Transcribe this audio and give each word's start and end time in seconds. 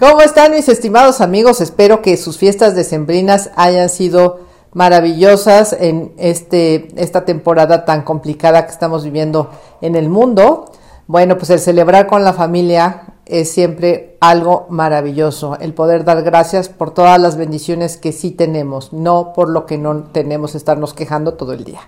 ¿Cómo 0.00 0.20
están 0.20 0.52
mis 0.52 0.68
estimados 0.68 1.20
amigos? 1.20 1.60
Espero 1.60 2.02
que 2.02 2.16
sus 2.16 2.38
fiestas 2.38 2.76
decembrinas 2.76 3.50
hayan 3.56 3.88
sido 3.88 4.38
maravillosas 4.72 5.72
en 5.72 6.12
este, 6.18 6.86
esta 6.94 7.24
temporada 7.24 7.84
tan 7.84 8.02
complicada 8.02 8.64
que 8.64 8.70
estamos 8.70 9.02
viviendo 9.02 9.50
en 9.80 9.96
el 9.96 10.08
mundo. 10.08 10.70
Bueno, 11.08 11.36
pues 11.36 11.50
el 11.50 11.58
celebrar 11.58 12.06
con 12.06 12.22
la 12.22 12.32
familia 12.32 13.14
es 13.26 13.50
siempre 13.50 14.16
algo 14.20 14.66
maravilloso, 14.70 15.58
el 15.58 15.74
poder 15.74 16.04
dar 16.04 16.22
gracias 16.22 16.68
por 16.68 16.94
todas 16.94 17.20
las 17.20 17.36
bendiciones 17.36 17.96
que 17.96 18.12
sí 18.12 18.30
tenemos, 18.30 18.92
no 18.92 19.32
por 19.32 19.48
lo 19.48 19.66
que 19.66 19.78
no 19.78 20.04
tenemos 20.12 20.54
estarnos 20.54 20.94
quejando 20.94 21.34
todo 21.34 21.54
el 21.54 21.64
día. 21.64 21.80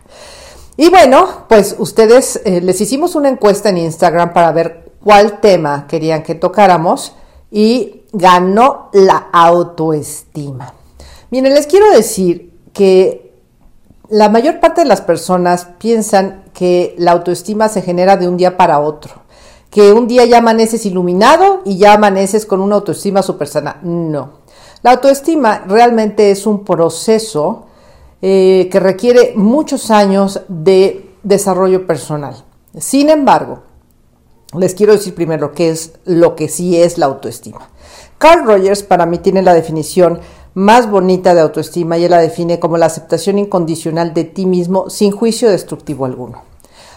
Y 0.77 0.91
bueno, 0.91 1.45
pues 1.49 1.77
ustedes 1.79 2.41
eh, 2.45 2.61
les 2.61 2.81
hicimos 2.81 3.15
una 3.15 3.29
encuesta 3.29 3.69
en 3.69 3.79
Instagram 3.79 4.33
para 4.33 4.51
ver 4.51 4.95
cuál 5.01 5.39
tema 5.39 5.87
querían 5.87 6.25
que 6.25 6.35
tocáramos 6.35 7.15
y 7.53 8.00
ganó 8.13 8.89
la 8.93 9.29
autoestima. 9.33 10.75
Miren, 11.31 11.55
les 11.55 11.67
quiero 11.67 11.91
decir 11.91 12.53
que 12.73 13.31
la 14.09 14.29
mayor 14.29 14.61
parte 14.61 14.83
de 14.83 14.89
las 14.89 15.01
personas 15.01 15.69
piensan 15.79 16.45
que 16.53 16.95
la 16.99 17.13
autoestima 17.13 17.69
se 17.69 17.83
genera 17.83 18.17
de 18.17 18.29
un 18.29 18.37
día 18.37 18.57
para 18.57 18.81
otro, 18.81 19.15
que 19.71 19.93
un 19.93 20.09
día 20.09 20.25
ya 20.25 20.39
amaneces 20.39 20.85
iluminado 20.85 21.63
y 21.65 21.79
ya 21.79 21.95
amaneces 21.95 22.45
con 22.45 22.61
una 22.61 22.77
autoestima 22.77 23.23
súper 23.23 23.47
sana. 23.47 23.79
No. 23.83 24.41
La 24.83 24.93
autoestima 24.93 25.63
realmente 25.67 26.31
es 26.31 26.47
un 26.47 26.65
proceso 26.65 27.67
eh, 28.23 28.69
que 28.73 28.81
requiere 28.81 29.35
muchos 29.37 29.91
años 29.91 30.43
de 30.49 31.11
desarrollo 31.23 31.87
personal. 31.87 32.35
Sin 32.79 33.11
embargo, 33.11 33.61
les 34.59 34.75
quiero 34.75 34.93
decir 34.93 35.15
primero 35.15 35.53
qué 35.53 35.71
es 35.71 35.93
lo 36.05 36.35
que 36.35 36.49
sí 36.49 36.81
es 36.81 36.99
la 36.99 37.07
autoestima. 37.07 37.69
Carl 38.21 38.45
Rogers 38.45 38.83
para 38.83 39.07
mí 39.07 39.17
tiene 39.17 39.41
la 39.41 39.55
definición 39.55 40.21
más 40.53 40.91
bonita 40.91 41.35
de 41.35 41.41
autoestima 41.41 41.97
y 41.97 42.05
él 42.05 42.11
la 42.11 42.19
define 42.19 42.61
como 42.61 42.77
la 42.77 42.85
aceptación 42.85 43.39
incondicional 43.39 44.13
de 44.13 44.25
ti 44.25 44.45
mismo 44.45 44.91
sin 44.91 45.11
juicio 45.11 45.49
destructivo 45.49 46.05
alguno. 46.05 46.43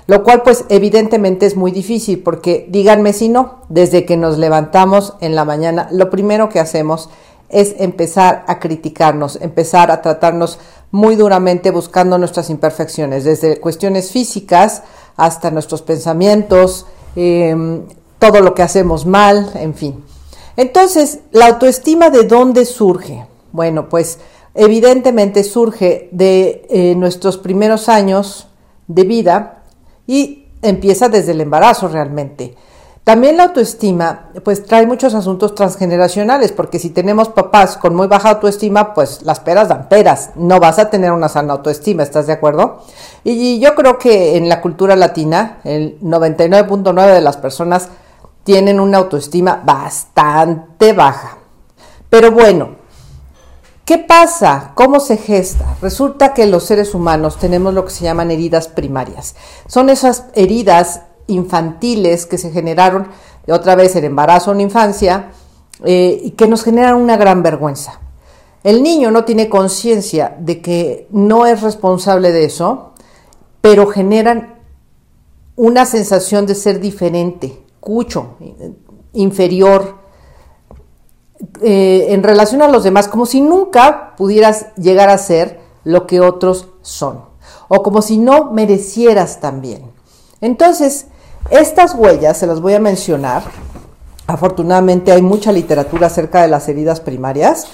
Lo 0.05 0.21
cual 0.21 0.43
pues 0.43 0.65
evidentemente 0.67 1.45
es 1.45 1.55
muy 1.55 1.71
difícil 1.71 2.21
porque 2.21 2.67
díganme 2.69 3.13
si 3.13 3.29
no, 3.29 3.59
desde 3.69 4.03
que 4.03 4.17
nos 4.17 4.37
levantamos 4.37 5.13
en 5.21 5.33
la 5.33 5.45
mañana, 5.45 5.87
lo 5.91 6.09
primero 6.09 6.49
que 6.49 6.59
hacemos 6.59 7.09
es 7.47 7.75
empezar 7.79 8.43
a 8.45 8.59
criticarnos, 8.59 9.39
empezar 9.41 9.91
a 9.91 10.01
tratarnos 10.01 10.59
muy 10.91 11.15
duramente 11.15 11.71
buscando 11.71 12.17
nuestras 12.17 12.49
imperfecciones, 12.49 13.23
desde 13.23 13.61
cuestiones 13.61 14.11
físicas 14.11 14.83
hasta 15.15 15.51
nuestros 15.51 15.83
pensamientos, 15.83 16.85
em, 17.15 17.83
todo 18.19 18.41
lo 18.41 18.53
que 18.53 18.61
hacemos 18.61 19.05
mal, 19.05 19.51
en 19.55 19.73
fin. 19.73 20.03
Entonces, 20.55 21.19
la 21.31 21.47
autoestima 21.47 22.09
de 22.09 22.23
dónde 22.23 22.65
surge? 22.65 23.25
Bueno, 23.51 23.89
pues 23.89 24.19
evidentemente 24.53 25.43
surge 25.43 26.09
de 26.11 26.65
eh, 26.69 26.95
nuestros 26.95 27.37
primeros 27.37 27.89
años 27.89 28.47
de 28.87 29.03
vida 29.03 29.63
y 30.05 30.47
empieza 30.61 31.09
desde 31.09 31.31
el 31.31 31.41
embarazo 31.41 31.87
realmente. 31.87 32.55
También 33.03 33.35
la 33.35 33.43
autoestima, 33.43 34.29
pues 34.45 34.63
trae 34.63 34.87
muchos 34.87 35.13
asuntos 35.13 35.55
transgeneracionales, 35.55 36.53
porque 36.53 36.79
si 36.79 36.89
tenemos 36.89 37.27
papás 37.27 37.75
con 37.75 37.95
muy 37.95 38.07
baja 38.07 38.29
autoestima, 38.29 38.93
pues 38.93 39.23
las 39.23 39.41
peras 39.41 39.67
dan 39.67 39.89
peras, 39.89 40.29
no 40.35 40.61
vas 40.61 40.79
a 40.79 40.89
tener 40.89 41.11
una 41.11 41.27
sana 41.27 41.51
autoestima, 41.51 42.03
¿estás 42.03 42.27
de 42.27 42.33
acuerdo? 42.33 42.81
Y 43.25 43.59
yo 43.59 43.75
creo 43.75 43.97
que 43.97 44.37
en 44.37 44.47
la 44.47 44.61
cultura 44.61 44.95
latina, 44.95 45.59
el 45.65 45.99
99.9 45.99 47.13
de 47.13 47.19
las 47.19 47.35
personas 47.35 47.89
tienen 48.43 48.79
una 48.79 48.99
autoestima 48.99 49.61
bastante 49.63 50.93
baja. 50.93 51.37
Pero 52.09 52.31
bueno, 52.31 52.83
¿Qué 53.85 53.97
pasa? 53.97 54.71
¿Cómo 54.75 55.01
se 55.01 55.17
gesta? 55.17 55.75
Resulta 55.81 56.33
que 56.33 56.47
los 56.47 56.63
seres 56.63 56.95
humanos 56.95 57.37
tenemos 57.37 57.73
lo 57.73 57.83
que 57.83 57.91
se 57.91 58.05
llaman 58.05 58.31
heridas 58.31 58.69
primarias. 58.69 59.35
Son 59.67 59.89
esas 59.89 60.27
heridas 60.35 61.01
infantiles 61.27 62.25
que 62.25 62.37
se 62.37 62.51
generaron 62.51 63.09
otra 63.45 63.75
vez 63.75 63.97
en 63.97 64.05
embarazo 64.05 64.53
en 64.53 64.61
infancia 64.61 65.31
eh, 65.83 66.17
y 66.23 66.31
que 66.31 66.47
nos 66.47 66.63
generan 66.63 66.95
una 66.95 67.17
gran 67.17 67.43
vergüenza. 67.43 67.99
El 68.63 68.83
niño 68.83 69.11
no 69.11 69.25
tiene 69.25 69.49
conciencia 69.49 70.33
de 70.39 70.61
que 70.61 71.07
no 71.11 71.45
es 71.45 71.61
responsable 71.61 72.31
de 72.31 72.45
eso, 72.45 72.93
pero 73.59 73.87
generan 73.87 74.61
una 75.57 75.85
sensación 75.85 76.45
de 76.45 76.55
ser 76.55 76.79
diferente, 76.79 77.61
cucho, 77.83 78.37
inferior, 79.13 79.95
eh, 81.61 82.07
en 82.09 82.23
relación 82.23 82.61
a 82.61 82.69
los 82.69 82.83
demás 82.83 83.07
como 83.07 83.25
si 83.25 83.41
nunca 83.41 84.15
pudieras 84.15 84.73
llegar 84.75 85.09
a 85.09 85.17
ser 85.17 85.59
lo 85.83 86.07
que 86.07 86.21
otros 86.21 86.69
son 86.81 87.33
o 87.67 87.83
como 87.83 88.01
si 88.01 88.17
no 88.17 88.51
merecieras 88.51 89.39
también. 89.39 89.91
Entonces, 90.41 91.07
estas 91.49 91.95
huellas 91.95 92.37
se 92.37 92.47
las 92.47 92.61
voy 92.61 92.73
a 92.73 92.79
mencionar. 92.79 93.43
Afortunadamente 94.27 95.11
hay 95.11 95.21
mucha 95.21 95.51
literatura 95.51 96.07
acerca 96.07 96.41
de 96.41 96.47
las 96.47 96.69
heridas 96.69 97.01
primarias. 97.01 97.67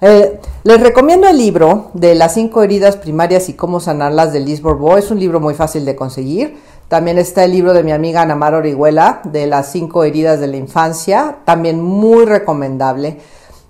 Eh, 0.00 0.40
les 0.64 0.80
recomiendo 0.80 1.28
el 1.28 1.38
libro 1.38 1.90
de 1.94 2.14
las 2.14 2.34
cinco 2.34 2.62
heridas 2.62 2.96
primarias 2.96 3.48
y 3.48 3.54
cómo 3.54 3.80
sanarlas 3.80 4.32
de 4.32 4.40
Liz 4.40 4.60
Bourbeau. 4.60 4.98
Es 4.98 5.10
un 5.10 5.20
libro 5.20 5.40
muy 5.40 5.54
fácil 5.54 5.84
de 5.84 5.96
conseguir. 5.96 6.58
También 6.88 7.18
está 7.18 7.44
el 7.44 7.52
libro 7.52 7.72
de 7.72 7.82
mi 7.82 7.92
amiga 7.92 8.22
Ana 8.22 8.34
Mar 8.34 8.54
Orihuela, 8.54 9.20
de 9.24 9.46
las 9.46 9.72
cinco 9.72 10.04
heridas 10.04 10.40
de 10.40 10.46
la 10.46 10.56
infancia, 10.56 11.38
también 11.44 11.80
muy 11.82 12.24
recomendable. 12.24 13.18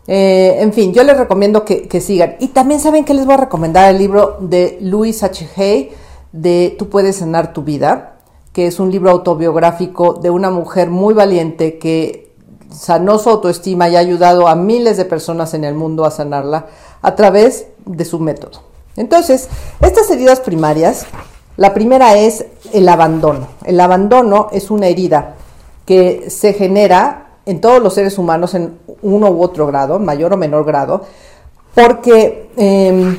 Eh, 0.07 0.57
en 0.59 0.73
fin, 0.73 0.93
yo 0.93 1.03
les 1.05 1.17
recomiendo 1.17 1.65
que, 1.65 2.01
sigan. 2.01 2.37
Y 2.41 2.49
también 2.49 2.81
saben 2.81 3.05
que 3.05 3.15
les 3.15 3.25
voy 3.25 3.35
a 3.35 3.39
recomendar 3.39 3.91
el 3.91 3.99
libro 3.99 4.37
de 4.41 4.79
Louis 4.81 5.23
H. 5.23 5.49
Hay, 5.57 5.93
de 6.33 6.75
Tú 6.79 6.91
puedes 6.91 7.17
sanar 7.17 7.53
tu 7.53 7.63
vida, 7.63 8.17
que 8.53 8.67
es 8.67 8.81
un 8.81 8.91
libro 8.91 9.11
autobiográfico 9.11 10.15
de 10.15 10.31
una 10.31 10.51
mujer 10.51 10.91
muy 10.91 11.15
valiente 11.15 11.79
que 11.79 12.33
sanó 12.71 13.19
su 13.19 13.31
autoestima 13.31 13.89
y 13.89 13.97
ha 13.97 14.01
ayudado 14.01 14.49
a 14.49 14.57
miles 14.57 14.97
de 14.97 15.05
personas 15.05 15.55
en 15.55 15.65
el 15.65 15.75
mundo 15.75 16.05
a 16.05 16.11
sanarla 16.11 16.67
a 17.01 17.15
través 17.15 17.67
de 17.87 18.05
su 18.05 18.19
método. 18.19 18.63
Entonces, 18.97 19.49
estas 19.81 20.11
heridas 20.11 20.41
primarias 20.41 21.07
la 21.57 21.73
primera 21.73 22.17
es 22.17 22.47
el 22.73 22.89
abandono. 22.89 23.49
El 23.65 23.81
abandono 23.81 24.49
es 24.53 24.71
una 24.71 24.89
herida 24.89 25.35
que 25.87 26.31
se 26.31 26.53
genera 26.53 27.27
en 27.47 27.61
todos 27.61 27.83
los 27.83 27.95
seres 27.95 28.19
humanos 28.19 28.55
en 28.55 28.79
uno 29.03 29.31
u 29.31 29.43
otro 29.43 29.67
grado, 29.67 29.99
mayor 29.99 30.33
o 30.33 30.37
menor 30.37 30.65
grado, 30.65 31.05
porque 31.75 32.51
em, 32.57 33.19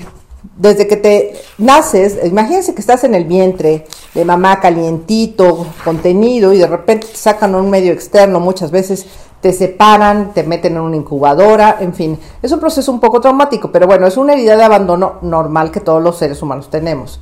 desde 0.58 0.88
que 0.88 0.98
te 0.98 1.34
naces, 1.58 2.18
imagínense 2.24 2.74
que 2.74 2.82
estás 2.82 3.04
en 3.04 3.16
el 3.16 3.26
vientre 3.26 3.86
de 4.14 4.26
mamá 4.26 4.60
calientito, 4.60 5.68
contenido, 5.84 6.54
y 6.54 6.58
de 6.58 6.68
repente 6.68 7.08
te 7.08 7.18
sacan 7.18 7.54
a 7.56 7.58
un 7.58 7.70
medio 7.70 7.94
externo, 7.94 8.40
muchas 8.40 8.72
veces 8.72 9.06
te 9.42 9.54
separan, 9.54 10.34
te 10.34 10.44
meten 10.44 10.76
en 10.76 10.82
una 10.82 10.96
incubadora, 10.96 11.78
en 11.80 11.94
fin, 11.94 12.18
es 12.42 12.52
un 12.52 12.60
proceso 12.60 12.92
un 12.92 13.00
poco 13.00 13.22
traumático, 13.22 13.72
pero 13.72 13.86
bueno, 13.86 14.08
es 14.08 14.18
una 14.18 14.34
herida 14.34 14.56
de 14.56 14.64
abandono 14.64 15.16
normal 15.22 15.72
que 15.72 15.82
todos 15.82 16.02
los 16.02 16.18
seres 16.18 16.42
humanos 16.42 16.70
tenemos. 16.70 17.20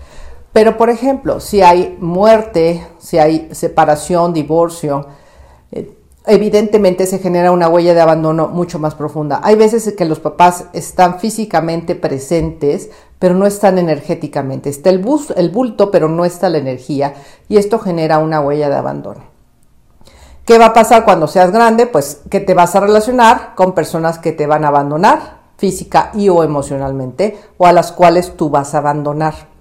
Pero, 0.53 0.77
por 0.77 0.91
ejemplo, 0.91 1.39
si 1.39 1.63
hay 1.63 1.97
muerte, 1.99 2.85
si 2.99 3.17
hay 3.17 3.49
separación, 3.51 4.33
divorcio, 4.33 5.07
eh, 5.71 5.97
evidentemente 6.27 7.07
se 7.07 7.17
genera 7.17 7.51
una 7.51 7.67
huella 7.67 7.95
de 7.95 8.01
abandono 8.01 8.47
mucho 8.47 8.77
más 8.77 8.93
profunda. 8.93 9.41
Hay 9.43 9.55
veces 9.55 9.91
que 9.97 10.05
los 10.05 10.19
papás 10.19 10.65
están 10.73 11.19
físicamente 11.19 11.95
presentes, 11.95 12.91
pero 13.17 13.33
no 13.33 13.47
están 13.47 13.79
energéticamente. 13.79 14.69
Está 14.69 14.91
el, 14.91 15.03
el 15.35 15.49
bulto, 15.49 15.89
pero 15.89 16.07
no 16.07 16.23
está 16.23 16.49
la 16.49 16.59
energía, 16.59 17.15
y 17.49 17.57
esto 17.57 17.79
genera 17.79 18.19
una 18.19 18.39
huella 18.39 18.69
de 18.69 18.75
abandono. 18.75 19.33
¿Qué 20.45 20.59
va 20.59 20.67
a 20.67 20.73
pasar 20.73 21.03
cuando 21.03 21.25
seas 21.27 21.51
grande? 21.51 21.87
Pues 21.87 22.21
que 22.29 22.41
te 22.41 22.53
vas 22.53 22.75
a 22.75 22.81
relacionar 22.81 23.55
con 23.55 23.71
personas 23.71 24.19
que 24.19 24.33
te 24.33 24.45
van 24.45 24.65
a 24.65 24.67
abandonar 24.67 25.41
física 25.57 26.11
y 26.13 26.29
o 26.29 26.43
emocionalmente, 26.43 27.39
o 27.57 27.65
a 27.65 27.71
las 27.71 27.91
cuales 27.91 28.35
tú 28.35 28.49
vas 28.49 28.75
a 28.75 28.79
abandonar. 28.79 29.52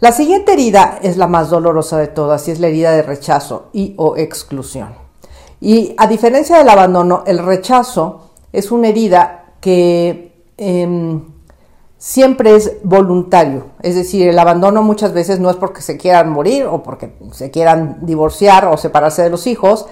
La 0.00 0.12
siguiente 0.12 0.52
herida 0.52 0.98
es 1.02 1.16
la 1.16 1.26
más 1.26 1.48
dolorosa 1.48 1.96
de 1.96 2.08
todas 2.08 2.46
y 2.48 2.50
es 2.50 2.60
la 2.60 2.66
herida 2.66 2.92
de 2.92 3.02
rechazo 3.02 3.70
y 3.72 3.94
o 3.96 4.16
exclusión. 4.18 4.94
Y 5.58 5.94
a 5.96 6.06
diferencia 6.06 6.58
del 6.58 6.68
abandono, 6.68 7.24
el 7.26 7.38
rechazo 7.38 8.32
es 8.52 8.70
una 8.70 8.88
herida 8.88 9.54
que 9.60 10.44
em, 10.58 11.24
siempre 11.96 12.54
es 12.56 12.76
voluntario. 12.82 13.68
Es 13.80 13.94
decir, 13.94 14.28
el 14.28 14.38
abandono 14.38 14.82
muchas 14.82 15.14
veces 15.14 15.40
no 15.40 15.48
es 15.48 15.56
porque 15.56 15.80
se 15.80 15.96
quieran 15.96 16.30
morir 16.30 16.66
o 16.66 16.82
porque 16.82 17.16
se 17.32 17.50
quieran 17.50 17.98
divorciar 18.02 18.66
o 18.66 18.76
separarse 18.76 19.22
de 19.22 19.30
los 19.30 19.46
hijos, 19.46 19.86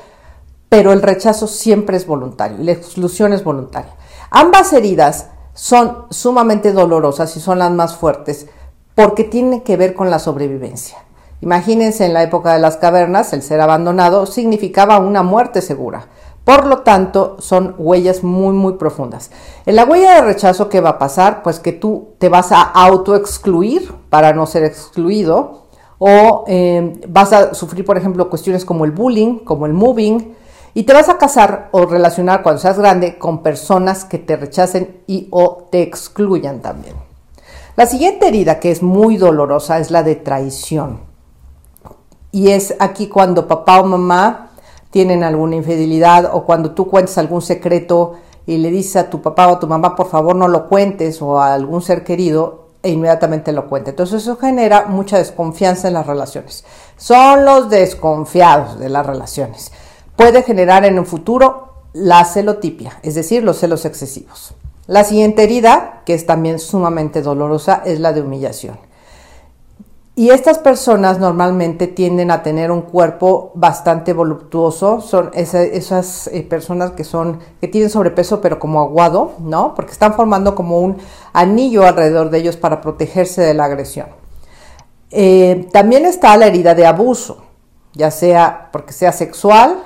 pero 0.68 0.92
el 0.92 1.00
rechazo 1.00 1.46
siempre 1.46 1.96
es 1.96 2.06
voluntario 2.06 2.58
y 2.60 2.64
la 2.64 2.72
exclusión 2.72 3.32
es 3.32 3.42
voluntaria. 3.42 3.94
Ambas 4.30 4.72
heridas 4.74 5.28
son 5.54 6.06
sumamente 6.10 6.72
dolorosas 6.72 7.34
y 7.36 7.40
son 7.40 7.58
las 7.58 7.70
más 7.70 7.96
fuertes 7.96 8.48
porque 8.94 9.24
tienen 9.24 9.62
que 9.62 9.76
ver 9.76 9.94
con 9.94 10.10
la 10.10 10.18
sobrevivencia. 10.18 10.98
Imagínense 11.40 12.06
en 12.06 12.14
la 12.14 12.22
época 12.22 12.54
de 12.54 12.60
las 12.60 12.76
cavernas, 12.76 13.32
el 13.32 13.42
ser 13.42 13.60
abandonado 13.60 14.26
significaba 14.26 14.98
una 14.98 15.22
muerte 15.22 15.60
segura. 15.60 16.06
Por 16.44 16.66
lo 16.66 16.78
tanto, 16.80 17.36
son 17.38 17.74
huellas 17.78 18.22
muy, 18.22 18.54
muy 18.54 18.74
profundas. 18.74 19.30
En 19.64 19.76
la 19.76 19.84
huella 19.84 20.16
de 20.16 20.20
rechazo, 20.22 20.68
¿qué 20.68 20.80
va 20.80 20.90
a 20.90 20.98
pasar? 20.98 21.42
Pues 21.42 21.58
que 21.58 21.72
tú 21.72 22.14
te 22.18 22.28
vas 22.28 22.52
a 22.52 22.62
autoexcluir 22.62 23.92
para 24.10 24.32
no 24.34 24.46
ser 24.46 24.64
excluido 24.64 25.64
o 25.98 26.44
eh, 26.46 27.00
vas 27.08 27.32
a 27.32 27.54
sufrir, 27.54 27.84
por 27.84 27.96
ejemplo, 27.96 28.28
cuestiones 28.28 28.64
como 28.64 28.84
el 28.84 28.90
bullying, 28.90 29.38
como 29.38 29.64
el 29.64 29.72
moving, 29.72 30.34
y 30.74 30.82
te 30.82 30.92
vas 30.92 31.08
a 31.08 31.18
casar 31.18 31.68
o 31.72 31.86
relacionar 31.86 32.42
cuando 32.42 32.60
seas 32.60 32.78
grande 32.78 33.16
con 33.16 33.42
personas 33.42 34.04
que 34.04 34.18
te 34.18 34.36
rechacen 34.36 35.02
y 35.06 35.28
o 35.30 35.68
te 35.70 35.82
excluyan 35.82 36.60
también. 36.60 37.03
La 37.76 37.86
siguiente 37.86 38.28
herida 38.28 38.60
que 38.60 38.70
es 38.70 38.84
muy 38.84 39.16
dolorosa 39.16 39.80
es 39.80 39.90
la 39.90 40.04
de 40.04 40.14
traición. 40.14 41.00
Y 42.30 42.50
es 42.50 42.76
aquí 42.78 43.08
cuando 43.08 43.48
papá 43.48 43.80
o 43.80 43.84
mamá 43.84 44.50
tienen 44.90 45.24
alguna 45.24 45.56
infidelidad 45.56 46.30
o 46.32 46.44
cuando 46.44 46.70
tú 46.70 46.86
cuentas 46.88 47.18
algún 47.18 47.42
secreto 47.42 48.14
y 48.46 48.58
le 48.58 48.70
dices 48.70 48.94
a 48.94 49.10
tu 49.10 49.20
papá 49.20 49.48
o 49.48 49.56
a 49.56 49.58
tu 49.58 49.66
mamá, 49.66 49.96
por 49.96 50.08
favor 50.08 50.36
no 50.36 50.46
lo 50.46 50.68
cuentes 50.68 51.20
o 51.20 51.40
a 51.40 51.52
algún 51.52 51.82
ser 51.82 52.04
querido 52.04 52.68
e 52.80 52.90
inmediatamente 52.90 53.50
lo 53.50 53.68
cuenta. 53.68 53.90
Entonces 53.90 54.22
eso 54.22 54.36
genera 54.36 54.86
mucha 54.86 55.18
desconfianza 55.18 55.88
en 55.88 55.94
las 55.94 56.06
relaciones. 56.06 56.64
Son 56.96 57.44
los 57.44 57.70
desconfiados 57.70 58.78
de 58.78 58.88
las 58.88 59.04
relaciones. 59.04 59.72
Puede 60.14 60.44
generar 60.44 60.84
en 60.84 60.96
un 60.96 61.06
futuro 61.06 61.82
la 61.92 62.24
celotipia, 62.24 63.00
es 63.02 63.16
decir, 63.16 63.42
los 63.42 63.58
celos 63.58 63.84
excesivos. 63.84 64.54
La 64.86 65.02
siguiente 65.04 65.42
herida, 65.42 66.02
que 66.04 66.12
es 66.12 66.26
también 66.26 66.58
sumamente 66.58 67.22
dolorosa, 67.22 67.82
es 67.86 68.00
la 68.00 68.12
de 68.12 68.20
humillación. 68.20 68.78
Y 70.16 70.30
estas 70.30 70.58
personas 70.58 71.18
normalmente 71.18 71.88
tienden 71.88 72.30
a 72.30 72.44
tener 72.44 72.70
un 72.70 72.82
cuerpo 72.82 73.50
bastante 73.54 74.12
voluptuoso, 74.12 75.00
son 75.00 75.30
esas, 75.34 76.28
eh, 76.28 76.42
personas 76.42 76.92
que 76.92 77.02
son 77.02 77.40
que 77.60 77.66
tienen 77.66 77.90
sobrepeso 77.90 78.40
pero 78.40 78.60
como 78.60 78.80
aguado, 78.80 79.32
¿no? 79.40 79.74
Porque 79.74 79.90
están 79.90 80.14
formando 80.14 80.54
como 80.54 80.78
un 80.78 80.98
anillo 81.32 81.84
alrededor 81.84 82.30
de 82.30 82.38
ellos 82.38 82.56
para 82.56 82.80
protegerse 82.80 83.42
de 83.42 83.54
la 83.54 83.64
agresión. 83.64 84.06
Eh, 85.10 85.68
también 85.72 86.06
está 86.06 86.36
la 86.36 86.46
herida 86.46 86.76
de 86.76 86.86
abuso, 86.86 87.38
ya 87.94 88.12
sea 88.12 88.68
porque 88.70 88.92
sea 88.92 89.10
sexual, 89.10 89.82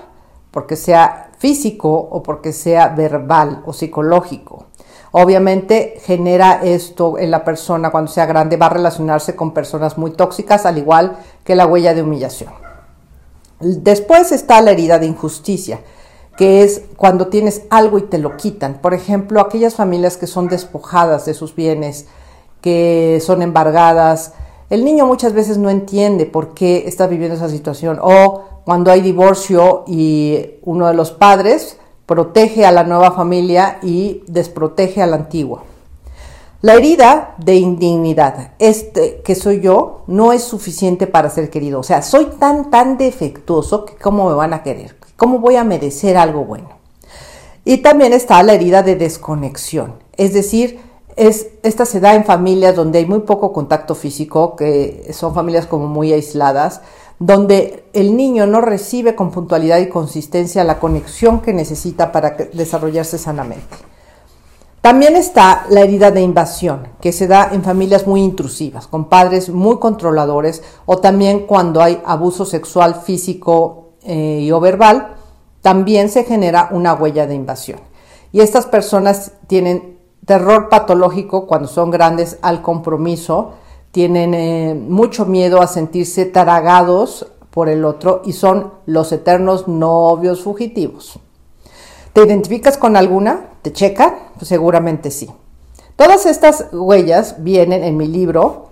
porque 0.50 0.76
sea 0.76 1.30
físico 1.38 1.90
o 1.90 2.22
porque 2.22 2.52
sea 2.52 2.88
verbal 2.88 3.62
o 3.64 3.72
psicológico. 3.72 4.67
Obviamente 5.12 6.00
genera 6.04 6.60
esto 6.62 7.18
en 7.18 7.30
la 7.30 7.44
persona 7.44 7.90
cuando 7.90 8.10
sea 8.10 8.26
grande, 8.26 8.56
va 8.56 8.66
a 8.66 8.70
relacionarse 8.70 9.34
con 9.34 9.54
personas 9.54 9.96
muy 9.96 10.10
tóxicas, 10.10 10.66
al 10.66 10.78
igual 10.78 11.18
que 11.44 11.56
la 11.56 11.66
huella 11.66 11.94
de 11.94 12.02
humillación. 12.02 12.52
Después 13.60 14.32
está 14.32 14.60
la 14.60 14.70
herida 14.70 14.98
de 14.98 15.06
injusticia, 15.06 15.80
que 16.36 16.62
es 16.62 16.82
cuando 16.96 17.28
tienes 17.28 17.62
algo 17.70 17.98
y 17.98 18.02
te 18.02 18.18
lo 18.18 18.36
quitan. 18.36 18.80
Por 18.80 18.94
ejemplo, 18.94 19.40
aquellas 19.40 19.74
familias 19.74 20.16
que 20.16 20.26
son 20.26 20.48
despojadas 20.48 21.24
de 21.24 21.34
sus 21.34 21.54
bienes, 21.56 22.06
que 22.60 23.20
son 23.24 23.42
embargadas. 23.42 24.34
El 24.70 24.84
niño 24.84 25.06
muchas 25.06 25.32
veces 25.32 25.58
no 25.58 25.70
entiende 25.70 26.26
por 26.26 26.54
qué 26.54 26.84
está 26.86 27.06
viviendo 27.06 27.36
esa 27.36 27.48
situación 27.48 27.98
o 28.00 28.44
cuando 28.64 28.90
hay 28.90 29.00
divorcio 29.00 29.84
y 29.86 30.58
uno 30.62 30.86
de 30.86 30.94
los 30.94 31.10
padres 31.10 31.77
protege 32.08 32.64
a 32.64 32.72
la 32.72 32.84
nueva 32.84 33.12
familia 33.12 33.78
y 33.82 34.22
desprotege 34.26 35.02
a 35.02 35.06
la 35.06 35.16
antigua. 35.16 35.64
La 36.62 36.72
herida 36.72 37.34
de 37.36 37.56
indignidad, 37.56 38.52
este 38.58 39.20
que 39.22 39.34
soy 39.34 39.60
yo, 39.60 40.04
no 40.06 40.32
es 40.32 40.42
suficiente 40.42 41.06
para 41.06 41.28
ser 41.28 41.50
querido. 41.50 41.78
O 41.78 41.82
sea, 41.82 42.00
soy 42.00 42.24
tan, 42.40 42.70
tan 42.70 42.96
defectuoso 42.96 43.84
que 43.84 43.94
cómo 43.96 44.26
me 44.30 44.34
van 44.34 44.54
a 44.54 44.62
querer, 44.62 44.96
cómo 45.16 45.38
voy 45.38 45.56
a 45.56 45.64
merecer 45.64 46.16
algo 46.16 46.46
bueno. 46.46 46.70
Y 47.66 47.76
también 47.78 48.14
está 48.14 48.42
la 48.42 48.54
herida 48.54 48.82
de 48.82 48.96
desconexión, 48.96 49.96
es 50.16 50.32
decir, 50.32 50.80
es, 51.18 51.48
esta 51.64 51.84
se 51.84 52.00
da 52.00 52.14
en 52.14 52.24
familias 52.24 52.76
donde 52.76 53.00
hay 53.00 53.06
muy 53.06 53.20
poco 53.20 53.52
contacto 53.52 53.94
físico, 53.94 54.54
que 54.54 55.10
son 55.12 55.34
familias 55.34 55.66
como 55.66 55.88
muy 55.88 56.12
aisladas, 56.12 56.80
donde 57.18 57.84
el 57.92 58.16
niño 58.16 58.46
no 58.46 58.60
recibe 58.60 59.16
con 59.16 59.32
puntualidad 59.32 59.78
y 59.78 59.88
consistencia 59.88 60.62
la 60.62 60.78
conexión 60.78 61.40
que 61.40 61.52
necesita 61.52 62.12
para 62.12 62.36
desarrollarse 62.52 63.18
sanamente. 63.18 63.76
También 64.80 65.16
está 65.16 65.66
la 65.70 65.80
herida 65.80 66.12
de 66.12 66.22
invasión, 66.22 66.86
que 67.00 67.10
se 67.10 67.26
da 67.26 67.50
en 67.52 67.64
familias 67.64 68.06
muy 68.06 68.22
intrusivas, 68.22 68.86
con 68.86 69.06
padres 69.08 69.48
muy 69.48 69.78
controladores, 69.78 70.62
o 70.86 70.98
también 70.98 71.46
cuando 71.46 71.82
hay 71.82 72.00
abuso 72.06 72.44
sexual, 72.44 72.94
físico 72.94 73.94
eh, 74.04 74.38
y 74.42 74.52
o 74.52 74.60
verbal, 74.60 75.16
también 75.62 76.08
se 76.08 76.22
genera 76.22 76.68
una 76.70 76.94
huella 76.94 77.26
de 77.26 77.34
invasión. 77.34 77.80
Y 78.30 78.40
estas 78.40 78.66
personas 78.66 79.32
tienen 79.48 79.97
terror 80.24 80.68
patológico 80.68 81.46
cuando 81.46 81.68
son 81.68 81.90
grandes 81.90 82.38
al 82.42 82.62
compromiso, 82.62 83.52
tienen 83.90 84.34
eh, 84.34 84.74
mucho 84.74 85.26
miedo 85.26 85.62
a 85.62 85.66
sentirse 85.66 86.26
taragados 86.26 87.26
por 87.50 87.68
el 87.68 87.84
otro 87.84 88.22
y 88.24 88.32
son 88.32 88.72
los 88.86 89.10
eternos 89.12 89.68
novios 89.68 90.42
fugitivos. 90.42 91.18
¿Te 92.12 92.22
identificas 92.22 92.76
con 92.76 92.96
alguna? 92.96 93.50
¿Te 93.62 93.72
checa? 93.72 94.30
Pues 94.36 94.48
seguramente 94.48 95.10
sí. 95.10 95.30
Todas 95.96 96.26
estas 96.26 96.66
huellas 96.72 97.36
vienen 97.42 97.82
en 97.82 97.96
mi 97.96 98.06
libro 98.06 98.68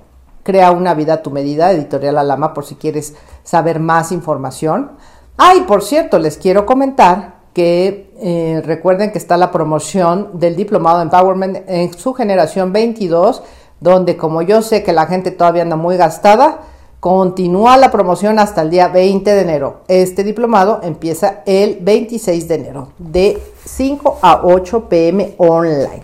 Crea 0.46 0.70
una 0.70 0.94
vida 0.94 1.14
a 1.14 1.22
tu 1.22 1.32
medida, 1.32 1.72
editorial 1.72 2.18
Alama, 2.18 2.54
por 2.54 2.64
si 2.64 2.76
quieres 2.76 3.16
saber 3.42 3.80
más 3.80 4.12
información. 4.12 4.92
Ah, 5.36 5.54
por 5.66 5.82
cierto, 5.82 6.20
les 6.20 6.36
quiero 6.38 6.66
comentar 6.66 7.35
que 7.56 8.12
eh, 8.20 8.60
recuerden 8.66 9.12
que 9.12 9.16
está 9.16 9.38
la 9.38 9.50
promoción 9.50 10.32
del 10.34 10.56
Diplomado 10.56 11.00
Empowerment 11.00 11.64
en 11.66 11.90
su 11.96 12.12
generación 12.12 12.70
22 12.70 13.42
donde 13.80 14.18
como 14.18 14.42
yo 14.42 14.60
sé 14.60 14.82
que 14.82 14.92
la 14.92 15.06
gente 15.06 15.30
todavía 15.30 15.62
anda 15.62 15.76
muy 15.76 15.96
gastada, 15.96 16.58
continúa 17.00 17.78
la 17.78 17.90
promoción 17.90 18.38
hasta 18.38 18.60
el 18.60 18.68
día 18.68 18.88
20 18.88 19.34
de 19.34 19.40
enero. 19.40 19.80
Este 19.88 20.22
diplomado 20.22 20.80
empieza 20.82 21.42
el 21.46 21.78
26 21.80 22.46
de 22.46 22.54
enero, 22.56 22.88
de 22.98 23.42
5 23.64 24.18
a 24.20 24.42
8 24.44 24.86
pm 24.90 25.34
online. 25.38 26.02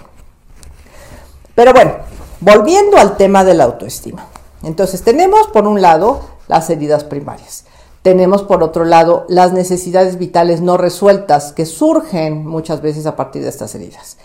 Pero 1.54 1.74
bueno, 1.74 1.92
volviendo 2.40 2.96
al 2.96 3.18
tema 3.18 3.44
de 3.44 3.52
la 3.52 3.64
autoestima. 3.64 4.26
Entonces 4.62 5.02
tenemos 5.02 5.48
por 5.48 5.66
un 5.66 5.82
lado 5.82 6.20
las 6.48 6.70
heridas 6.70 7.04
primarias. 7.04 7.66
Tenemos 8.02 8.42
por 8.42 8.64
otro 8.64 8.84
lado 8.84 9.24
las 9.28 9.52
necesidades 9.52 10.18
vitales 10.18 10.60
no 10.60 10.76
resueltas 10.76 11.52
que 11.52 11.66
surgen 11.66 12.44
muchas 12.44 12.82
veces 12.82 13.06
a 13.06 13.14
partir 13.14 13.42
de 13.42 13.48
estas 13.48 13.74
heridas. 13.76 14.18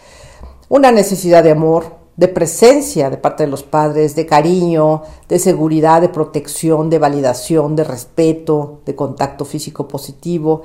Una 0.67 0.91
necesidad 0.91 1.43
de 1.43 1.51
amor, 1.51 1.95
de 2.15 2.27
presencia 2.27 3.11
de 3.11 3.17
parte 3.17 3.43
de 3.43 3.49
los 3.51 3.61
padres, 3.61 4.15
de 4.15 4.25
cariño, 4.25 5.03
de 5.29 5.37
seguridad, 5.37 6.01
de 6.01 6.09
protección, 6.09 6.89
de 6.89 6.97
validación, 6.97 7.75
de 7.75 7.83
respeto, 7.83 8.81
de 8.83 8.95
contacto 8.95 9.45
físico 9.45 9.87
positivo, 9.87 10.63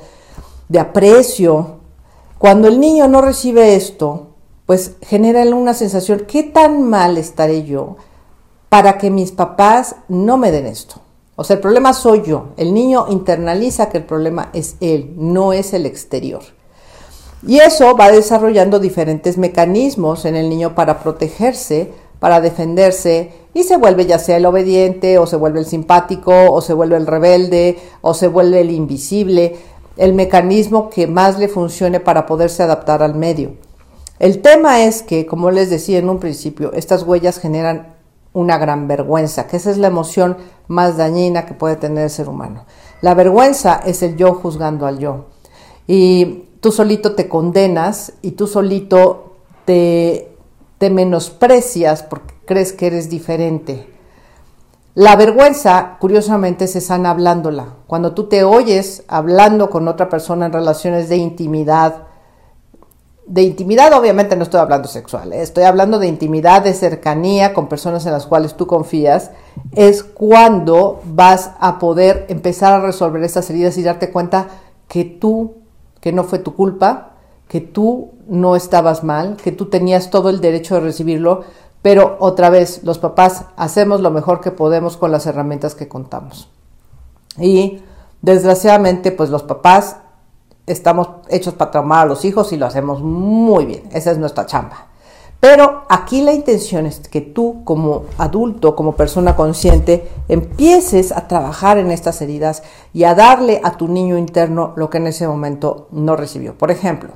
de 0.71 0.78
aprecio. 0.78 1.81
Cuando 2.38 2.66
el 2.66 2.81
niño 2.81 3.07
no 3.09 3.21
recibe 3.21 3.76
esto, 3.76 4.28
pues 4.64 4.97
genera 5.02 5.42
una 5.54 5.75
sensación, 5.75 6.25
¿qué 6.26 6.45
tan 6.45 6.88
mal 6.88 7.19
estaré 7.19 7.64
yo 7.64 7.97
para 8.71 8.97
que 8.97 9.11
mis 9.11 9.33
papás 9.33 9.97
no 10.09 10.38
me 10.38 10.50
den 10.50 10.66
esto? 10.66 11.02
O 11.35 11.45
sea, 11.45 11.55
el 11.55 11.61
problema 11.61 11.93
soy 11.95 12.23
yo. 12.23 12.49
El 12.57 12.75
niño 12.75 13.07
internaliza 13.09 13.89
que 13.89 13.99
el 13.99 14.05
problema 14.05 14.51
es 14.53 14.77
él, 14.81 15.15
no 15.17 15.53
es 15.53 15.73
el 15.73 15.87
exterior. 15.87 16.43
Y 17.47 17.59
eso 17.59 17.97
va 17.97 18.12
desarrollando 18.12 18.79
diferentes 18.79 19.39
mecanismos 19.39 20.25
en 20.27 20.37
el 20.37 20.49
niño 20.49 20.75
para 20.75 21.01
protegerse, 21.03 21.91
para 22.21 22.41
defenderse, 22.41 23.33
y 23.55 23.65
se 23.65 23.77
vuelve 23.77 24.07
ya 24.07 24.19
sea 24.19 24.37
el 24.37 24.47
obediente, 24.47 25.19
o 25.19 25.27
se 25.27 25.37
vuelve 25.37 25.59
el 25.59 25.67
simpático, 25.67 26.53
o 26.53 26.61
se 26.61 26.73
vuelve 26.73 26.97
el 26.97 27.07
rebelde, 27.07 27.79
o 28.01 28.15
se 28.15 28.29
vuelve 28.29 28.61
el 28.61 28.71
invisible, 28.71 29.57
el 29.97 30.12
mecanismo 30.12 30.89
que 30.89 31.07
más 31.07 31.39
le 31.39 31.49
funcione 31.49 31.99
para 31.99 32.27
poderse 32.27 32.62
adaptar 32.62 33.03
al 33.03 33.15
medio. 33.15 33.55
El 34.21 34.41
tema 34.41 34.85
es 34.85 35.03
que, 35.03 35.27
como 35.27 35.51
les 35.51 35.69
decía 35.69 35.99
en 35.99 36.09
un 36.09 36.21
principio, 36.21 36.73
estas 36.75 37.03
huellas 37.03 37.41
generan 37.41 37.92
una 38.33 38.59
gran 38.59 38.89
vergüenza, 38.89 39.47
que 39.47 39.57
esa 39.57 39.71
es 39.71 39.79
la 39.79 39.89
emoción 39.89 40.37
más 40.69 40.97
dañina 40.97 41.45
que 41.47 41.55
puede 41.55 41.77
tener 41.77 42.05
el 42.05 42.11
ser 42.11 42.29
humano. 42.29 42.65
La 43.01 43.15
vergüenza 43.15 43.81
es 43.85 44.03
el 44.03 44.17
yo 44.17 44.35
juzgando 44.35 44.87
al 44.87 44.99
yo. 44.99 45.27
Y 45.87 46.45
tú 46.61 46.73
solito 46.73 47.15
te 47.15 47.29
condenas 47.29 48.15
y 48.23 48.33
tú 48.33 48.47
solito 48.47 49.37
te, 49.65 50.29
menosprecias 50.81 52.03
porque 52.03 52.35
crees 52.45 52.73
que 52.73 52.87
eres 52.87 53.11
diferente. 53.11 53.89
La 54.95 55.17
vergüenza, 55.17 55.97
curiosamente, 56.01 56.67
se 56.67 56.81
sana 56.81 57.11
hablándola. 57.11 57.77
Cuando 57.87 58.15
tú 58.15 58.29
te 58.29 58.45
oyes 58.45 59.05
hablando 59.09 59.71
con 59.71 59.89
otra 59.89 60.09
persona 60.09 60.47
en 60.47 60.53
relaciones 60.53 61.09
de 61.09 61.17
intimidad, 61.17 62.09
de 63.26 63.43
intimidad 63.43 63.93
obviamente 63.93 64.37
no 64.37 64.43
estoy 64.43 64.61
hablando 64.61 64.88
sexual, 64.88 65.33
¿eh? 65.33 65.43
estoy 65.43 65.64
hablando 65.64 65.99
de 65.99 66.09
intimidad, 66.09 66.62
de 66.62 66.75
cercanía 66.75 67.55
con 67.55 67.69
personas 67.69 68.05
en 68.07 68.12
las 68.12 68.26
cuales 68.26 68.57
tú 68.57 68.67
confías, 68.67 69.31
es 69.73 70.02
cuando 70.02 71.00
vas 71.05 71.52
a 71.61 71.79
poder 71.79 72.26
empezar 72.29 72.73
a 72.73 72.85
resolver 72.85 73.23
estas 73.23 73.49
heridas 73.50 73.79
y 73.79 73.83
darte 73.83 74.11
cuenta 74.11 74.49
que 74.88 75.05
tú, 75.05 75.55
que 76.00 76.12
no 76.12 76.25
fue 76.25 76.41
tu 76.41 76.55
culpa, 76.55 77.11
que 77.49 77.61
tú 77.61 78.11
no 78.29 78.57
estabas 78.57 79.05
mal, 79.05 79.37
que 79.37 79.52
tú 79.52 79.67
tenías 79.67 80.11
todo 80.11 80.31
el 80.31 80.41
derecho 80.41 80.75
de 80.75 80.81
recibirlo, 80.81 81.45
pero 81.83 82.17
otra 82.21 82.49
vez, 82.49 82.83
los 82.85 82.99
papás 82.99 83.45
hacemos 83.57 84.00
lo 84.00 84.11
mejor 84.11 84.41
que 84.41 84.52
podemos 84.52 84.97
con 84.97 85.12
las 85.12 85.26
herramientas 85.26 85.75
que 85.75 85.88
contamos. 85.88 86.49
Y 87.38 87.83
desgraciadamente, 88.21 89.11
pues 89.11 89.31
los 89.31 89.43
papás 89.43 89.97
estamos 90.66 91.09
hechos 91.28 91.54
para 91.54 91.71
traumar 91.71 92.00
a 92.00 92.09
los 92.09 92.25
hijos 92.25 92.52
y 92.52 92.57
lo 92.57 92.66
hacemos 92.66 93.00
muy 93.02 93.66
bien. 93.66 93.83
Esa 93.92 94.11
es 94.11 94.19
nuestra 94.19 94.47
chamba. 94.47 94.88
Pero 95.42 95.83
aquí 95.88 96.21
la 96.23 96.33
intención 96.33 96.87
es 96.87 97.00
que 97.00 97.21
tú 97.21 97.64
como 97.64 98.04
adulto, 98.16 98.76
como 98.76 98.95
persona 98.95 99.35
consciente, 99.35 100.09
empieces 100.28 101.11
a 101.11 101.26
trabajar 101.26 101.78
en 101.78 101.90
estas 101.90 102.23
heridas 102.23 102.62
y 102.95 103.02
a 103.02 103.16
darle 103.16 103.61
a 103.64 103.76
tu 103.76 103.88
niño 103.88 104.16
interno 104.16 104.73
lo 104.76 104.88
que 104.88 104.99
en 104.99 105.09
ese 105.09 105.26
momento 105.26 105.88
no 105.90 106.14
recibió. 106.14 106.57
Por 106.57 106.71
ejemplo, 106.71 107.11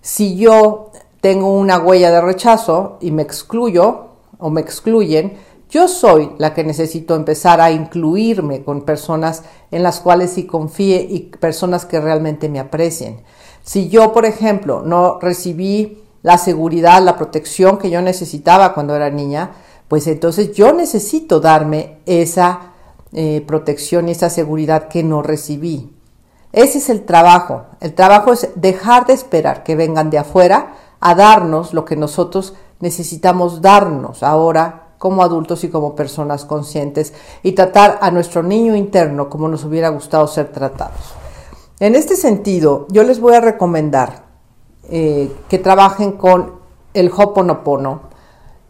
si 0.00 0.36
yo 0.36 0.92
tengo 1.20 1.52
una 1.52 1.80
huella 1.80 2.12
de 2.12 2.20
rechazo 2.20 2.96
y 3.00 3.10
me 3.10 3.22
excluyo 3.22 4.06
o 4.38 4.50
me 4.50 4.60
excluyen, 4.60 5.36
yo 5.68 5.86
soy 5.86 6.32
la 6.38 6.54
que 6.54 6.64
necesito 6.64 7.14
empezar 7.14 7.60
a 7.60 7.70
incluirme 7.70 8.64
con 8.64 8.82
personas 8.82 9.42
en 9.70 9.82
las 9.82 10.00
cuales 10.00 10.30
sí 10.30 10.46
confíe 10.46 11.06
y 11.08 11.20
personas 11.20 11.84
que 11.84 12.00
realmente 12.00 12.48
me 12.48 12.58
aprecien. 12.58 13.22
Si 13.62 13.88
yo, 13.88 14.12
por 14.12 14.24
ejemplo, 14.24 14.82
no 14.82 15.18
recibí 15.20 16.02
la 16.22 16.38
seguridad, 16.38 17.02
la 17.02 17.16
protección 17.16 17.76
que 17.76 17.90
yo 17.90 18.00
necesitaba 18.00 18.72
cuando 18.72 18.96
era 18.96 19.10
niña, 19.10 19.50
pues 19.88 20.06
entonces 20.06 20.52
yo 20.52 20.72
necesito 20.72 21.38
darme 21.38 21.98
esa 22.06 22.72
eh, 23.12 23.44
protección 23.46 24.08
y 24.08 24.12
esa 24.12 24.30
seguridad 24.30 24.88
que 24.88 25.02
no 25.02 25.22
recibí. 25.22 25.92
Ese 26.52 26.78
es 26.78 26.88
el 26.88 27.04
trabajo. 27.04 27.66
El 27.80 27.94
trabajo 27.94 28.32
es 28.32 28.48
dejar 28.54 29.06
de 29.06 29.12
esperar 29.12 29.64
que 29.64 29.76
vengan 29.76 30.08
de 30.08 30.18
afuera 30.18 30.74
a 31.00 31.14
darnos 31.14 31.74
lo 31.74 31.84
que 31.84 31.96
nosotros 31.96 32.54
necesitamos 32.80 33.60
darnos 33.60 34.22
ahora 34.22 34.87
como 34.98 35.22
adultos 35.22 35.64
y 35.64 35.68
como 35.68 35.94
personas 35.94 36.44
conscientes 36.44 37.14
y 37.42 37.52
tratar 37.52 37.98
a 38.02 38.10
nuestro 38.10 38.42
niño 38.42 38.76
interno 38.76 39.30
como 39.30 39.48
nos 39.48 39.64
hubiera 39.64 39.88
gustado 39.88 40.26
ser 40.26 40.52
tratados. 40.52 41.14
En 41.80 41.94
este 41.94 42.16
sentido, 42.16 42.86
yo 42.90 43.04
les 43.04 43.20
voy 43.20 43.34
a 43.34 43.40
recomendar 43.40 44.24
eh, 44.90 45.32
que 45.48 45.58
trabajen 45.58 46.12
con 46.12 46.54
el 46.92 47.10
Hoponopono, 47.16 48.08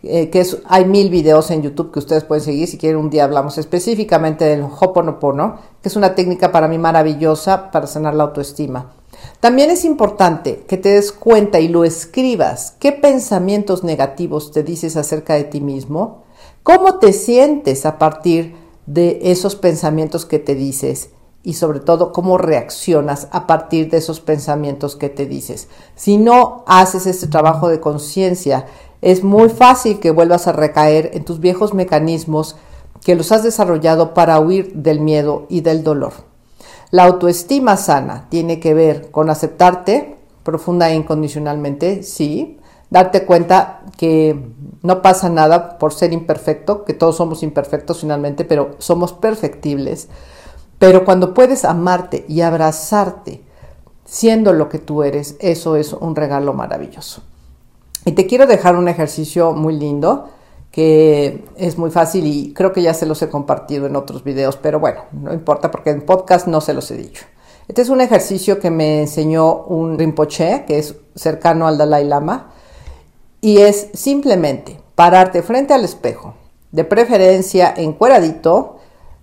eh, 0.03 0.29
que 0.31 0.41
es, 0.41 0.59
hay 0.69 0.85
mil 0.85 1.09
videos 1.09 1.51
en 1.51 1.63
YouTube 1.63 1.91
que 1.91 2.01
ustedes 2.01 2.25
pueden 2.25 2.45
seguir. 2.45 2.69
Si 2.69 2.77
quieren, 2.77 3.01
un 3.01 3.09
día 3.09 3.25
hablamos 3.25 3.57
específicamente 3.57 4.45
del 4.45 4.63
Hoponopono, 4.63 5.57
que 5.81 5.89
es 5.89 5.97
una 5.97 6.15
técnica 6.15 6.53
para 6.53 6.69
mí 6.69 6.77
maravillosa 6.77 7.71
para 7.71 7.87
sanar 7.87 8.15
la 8.15 8.25
autoestima. 8.25 8.98
También 9.41 9.71
es 9.71 9.85
importante 9.85 10.65
que 10.67 10.77
te 10.77 10.91
des 10.91 11.13
cuenta 11.13 11.61
y 11.61 11.69
lo 11.69 11.85
escribas. 11.85 12.75
¿Qué 12.79 12.93
pensamientos 12.93 13.85
negativos 13.85 14.53
te 14.53 14.63
dices 14.63 14.97
acerca 14.97 15.35
de 15.35 15.45
ti 15.45 15.61
mismo? 15.61 16.25
¿Cómo 16.63 16.99
te 16.99 17.13
sientes 17.13 17.87
a 17.87 17.99
partir 17.99 18.57
de 18.87 19.21
esos 19.23 19.57
pensamientos 19.57 20.27
que 20.27 20.39
te 20.39 20.55
dices? 20.55 21.11
Y 21.45 21.55
sobre 21.55 21.81
todo, 21.81 22.13
cómo 22.13 22.37
reaccionas 22.37 23.29
a 23.31 23.47
partir 23.47 23.91
de 23.91 23.99
esos 23.99 24.21
pensamientos 24.21 24.97
que 24.97 25.09
te 25.09 25.25
dices. 25.27 25.69
Si 25.95 26.19
no 26.19 26.65
haces 26.67 27.07
este 27.07 27.29
trabajo 27.29 27.69
de 27.69 27.81
conciencia, 27.81 28.67
es 29.01 29.23
muy 29.23 29.49
fácil 29.49 30.01
que 30.01 30.11
vuelvas 30.11 30.49
a 30.49 30.53
recaer 30.53 31.11
en 31.15 31.25
tus 31.25 31.39
viejos 31.39 31.75
mecanismos 31.75 32.57
que 33.05 33.15
los 33.15 33.33
has 33.33 33.43
desarrollado 33.45 34.13
para 34.13 34.41
huir 34.41 34.75
del 34.75 35.01
miedo 35.01 35.47
y 35.49 35.61
del 35.61 35.85
dolor. 35.85 36.13
La 36.91 37.05
autoestima 37.05 37.77
sana 37.77 38.27
tiene 38.31 38.61
que 38.61 38.75
ver 38.75 39.11
con 39.11 39.29
aceptarte 39.29 40.17
profunda 40.43 40.91
e 40.91 40.95
incondicionalmente, 40.95 42.03
sí, 42.03 42.59
darte 42.89 43.27
cuenta 43.27 43.83
que 43.99 44.41
no 44.83 45.03
pasa 45.03 45.29
nada 45.29 45.79
por 45.79 45.93
ser 45.93 46.15
imperfecto, 46.15 46.85
que 46.85 46.95
todos 46.95 47.17
somos 47.17 47.43
imperfectos 47.43 48.01
finalmente, 48.01 48.47
pero 48.47 48.77
somos 48.79 49.13
perfectibles. 49.13 50.09
Pero 50.79 51.05
cuando 51.05 51.35
puedes 51.35 51.67
amarte 51.67 52.25
y 52.29 52.41
abrazarte 52.41 53.43
siendo 54.07 54.55
lo 54.55 54.71
que 54.71 54.79
tú 54.79 55.03
eres, 55.03 55.37
eso 55.41 55.77
es 55.77 55.93
un 55.93 56.17
regalo 56.17 56.55
maravilloso. 56.55 57.23
Y 58.07 58.13
te 58.13 58.27
quiero 58.27 58.47
dejar 58.47 58.77
un 58.77 58.89
ejercicio 58.89 59.53
muy 59.53 59.77
lindo 59.77 60.31
que 60.79 61.45
es 61.57 61.77
muy 61.77 61.91
fácil 61.91 62.25
y 62.25 62.55
creo 62.55 62.73
que 62.73 62.83
ya 62.83 62.95
se 62.95 63.05
los 63.05 63.21
he 63.21 63.29
compartido 63.29 63.87
en 63.87 63.97
otros 63.97 64.23
videos, 64.23 64.57
pero 64.59 64.79
bueno, 64.79 65.01
no 65.11 65.35
importa 65.35 65.73
porque 65.73 65.91
en 65.91 66.07
podcast 66.07 66.47
no 66.47 66.61
se 66.61 66.73
los 66.73 66.89
he 66.93 66.97
dicho. 66.97 67.25
Este 67.67 67.83
es 67.83 67.89
un 67.89 68.01
ejercicio 68.01 68.61
que 68.61 68.71
me 68.71 69.01
enseñó 69.01 69.65
un 69.65 69.99
Rinpoche, 69.99 70.65
que 70.69 70.79
es 70.79 70.95
cercano 71.17 71.67
al 71.67 71.79
Dalai 71.79 72.05
Lama, 72.05 72.53
y 73.41 73.59
es 73.59 73.89
simplemente 73.93 74.81
pararte 74.95 75.43
frente 75.43 75.75
al 75.75 75.83
espejo, 75.83 76.35
de 76.71 76.85
preferencia 76.85 77.75
encueradito, 77.77 78.77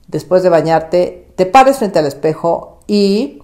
después 0.09 0.43
de 0.43 0.49
bañarte, 0.49 1.31
te 1.37 1.45
pares 1.45 1.77
frente 1.77 1.99
al 1.99 2.07
espejo 2.07 2.79
y 2.85 3.39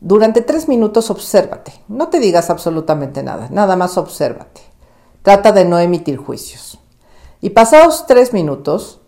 durante 0.00 0.42
tres 0.42 0.68
minutos 0.68 1.10
obsérvate. 1.10 1.72
No 1.88 2.06
te 2.06 2.20
digas 2.20 2.50
absolutamente 2.50 3.24
nada, 3.24 3.48
nada 3.50 3.74
más 3.74 3.98
obsérvate. 3.98 4.60
Trata 5.22 5.50
de 5.50 5.64
no 5.64 5.80
emitir 5.80 6.18
juicios. 6.18 6.78
Y 7.40 7.50
pasados 7.50 8.06
tres 8.06 8.32
minutos, 8.32 9.00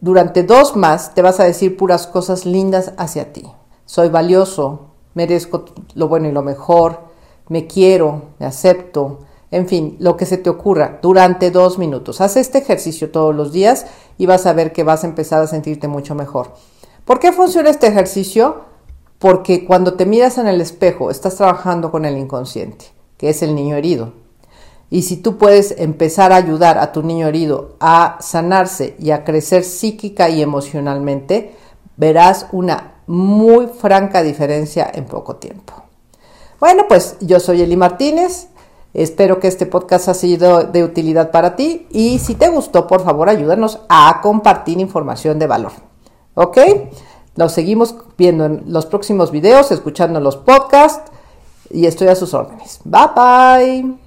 durante 0.00 0.42
dos 0.42 0.76
más, 0.76 1.14
te 1.14 1.22
vas 1.22 1.40
a 1.40 1.44
decir 1.44 1.76
puras 1.76 2.06
cosas 2.06 2.46
lindas 2.46 2.92
hacia 2.96 3.32
ti. 3.32 3.44
Soy 3.84 4.08
valioso, 4.08 4.92
merezco 5.14 5.66
lo 5.94 6.08
bueno 6.08 6.28
y 6.28 6.32
lo 6.32 6.42
mejor, 6.42 7.00
me 7.48 7.66
quiero, 7.66 8.30
me 8.38 8.46
acepto, 8.46 9.20
en 9.50 9.68
fin, 9.68 9.96
lo 10.00 10.16
que 10.16 10.26
se 10.26 10.38
te 10.38 10.50
ocurra 10.50 10.98
durante 11.02 11.50
dos 11.50 11.78
minutos. 11.78 12.20
Haz 12.20 12.36
este 12.36 12.58
ejercicio 12.58 13.10
todos 13.10 13.34
los 13.34 13.52
días 13.52 13.86
y 14.18 14.26
vas 14.26 14.46
a 14.46 14.52
ver 14.52 14.72
que 14.72 14.82
vas 14.82 15.04
a 15.04 15.06
empezar 15.06 15.42
a 15.42 15.46
sentirte 15.46 15.88
mucho 15.88 16.14
mejor. 16.14 16.52
¿Por 17.04 17.20
qué 17.20 17.32
funciona 17.32 17.70
este 17.70 17.86
ejercicio? 17.86 18.64
Porque 19.18 19.64
cuando 19.64 19.94
te 19.94 20.04
miras 20.04 20.38
en 20.38 20.48
el 20.48 20.60
espejo 20.60 21.10
estás 21.10 21.36
trabajando 21.36 21.90
con 21.90 22.04
el 22.04 22.18
inconsciente, 22.18 22.86
que 23.16 23.28
es 23.28 23.42
el 23.42 23.54
niño 23.54 23.76
herido. 23.76 24.25
Y 24.90 25.02
si 25.02 25.16
tú 25.16 25.36
puedes 25.36 25.74
empezar 25.78 26.32
a 26.32 26.36
ayudar 26.36 26.78
a 26.78 26.92
tu 26.92 27.02
niño 27.02 27.26
herido 27.26 27.76
a 27.80 28.18
sanarse 28.20 28.96
y 28.98 29.10
a 29.10 29.24
crecer 29.24 29.64
psíquica 29.64 30.28
y 30.28 30.42
emocionalmente, 30.42 31.54
verás 31.96 32.46
una 32.52 32.94
muy 33.06 33.66
franca 33.66 34.22
diferencia 34.22 34.90
en 34.92 35.06
poco 35.06 35.36
tiempo. 35.36 35.74
Bueno, 36.60 36.84
pues 36.88 37.16
yo 37.20 37.40
soy 37.40 37.62
Eli 37.62 37.76
Martínez. 37.76 38.48
Espero 38.94 39.40
que 39.40 39.48
este 39.48 39.66
podcast 39.66 40.08
ha 40.08 40.14
sido 40.14 40.64
de 40.64 40.82
utilidad 40.82 41.30
para 41.30 41.54
ti 41.54 41.86
y 41.90 42.18
si 42.18 42.34
te 42.34 42.48
gustó, 42.48 42.86
por 42.86 43.04
favor, 43.04 43.28
ayúdanos 43.28 43.80
a 43.90 44.20
compartir 44.22 44.80
información 44.80 45.38
de 45.38 45.46
valor. 45.46 45.72
¿Ok? 46.34 46.58
Nos 47.36 47.52
seguimos 47.52 47.94
viendo 48.16 48.46
en 48.46 48.64
los 48.68 48.86
próximos 48.86 49.30
videos, 49.30 49.70
escuchando 49.70 50.18
los 50.20 50.36
podcasts 50.36 51.12
y 51.70 51.84
estoy 51.84 52.08
a 52.08 52.14
sus 52.14 52.32
órdenes. 52.32 52.80
Bye 52.84 53.10
bye. 53.14 54.05